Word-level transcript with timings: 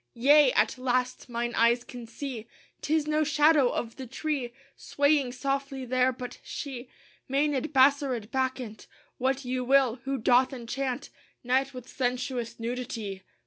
Yea! 0.15 0.51
at 0.53 0.79
last 0.79 1.29
mine 1.29 1.53
eyes 1.53 1.83
can 1.83 2.07
see! 2.07 2.47
'Tis 2.81 3.05
no 3.05 3.23
shadow 3.23 3.69
of 3.69 3.97
the 3.97 4.07
tree 4.07 4.51
Swaying 4.75 5.31
softly 5.31 5.85
there, 5.85 6.11
but 6.11 6.39
she! 6.41 6.89
Mænad, 7.29 7.71
Bassarid, 7.71 8.31
Bacchant, 8.31 8.87
What 9.19 9.45
you 9.45 9.63
will, 9.63 9.97
who 9.97 10.17
doth 10.17 10.53
enchant 10.53 11.11
Night 11.43 11.75
with 11.75 11.87
sensuous 11.87 12.59
nudity. 12.59 13.21